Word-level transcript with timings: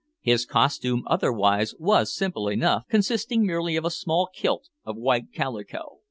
His 0.21 0.47
costume 0.47 1.03
otherwise 1.05 1.75
was 1.77 2.11
simple 2.11 2.47
enough, 2.47 2.85
consisting 2.89 3.45
merely 3.45 3.75
of 3.75 3.85
a 3.85 3.91
small 3.91 4.27
kilt 4.33 4.67
of 4.83 4.95
white 4.97 5.31
calico. 5.31 5.99